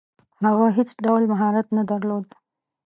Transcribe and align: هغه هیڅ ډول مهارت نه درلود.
هغه 0.45 0.65
هیڅ 0.77 0.89
ډول 1.05 1.23
مهارت 1.31 1.67
نه 1.77 1.83
درلود. 1.89 2.27